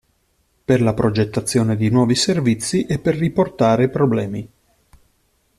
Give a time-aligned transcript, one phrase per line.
[0.65, 4.49] Per la progettazione di nuovi servizi, e per riportare problemi.